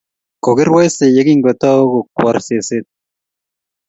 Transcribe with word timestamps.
Kokirwaise 0.43 1.05
yekingotau 1.15 1.81
kokwor 1.93 2.35
seset 2.47 2.85